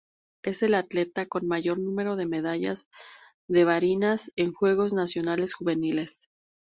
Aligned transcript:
Es 0.41 0.63
el 0.63 0.73
atleta 0.73 1.27
con 1.27 1.47
mayor 1.47 1.77
número 1.77 2.15
de 2.15 2.25
medallas 2.25 2.87
de 3.47 3.65
Barinas, 3.65 4.31
en 4.35 4.51
Juegos 4.51 4.93
Nacionales 4.93 5.53
Juveniles. 5.53 6.31